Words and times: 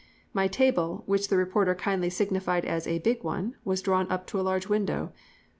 My 0.33 0.47
table, 0.47 1.03
which 1.05 1.27
the 1.27 1.37
reporter 1.37 1.75
kindly 1.75 2.09
signified 2.09 2.65
as 2.65 2.87
a 2.87 2.97
"big 2.97 3.23
one," 3.23 3.53
was 3.63 3.83
drawn 3.83 4.09
up 4.11 4.25
to 4.29 4.39
a 4.39 4.41
large 4.41 4.65
window. 4.67 5.13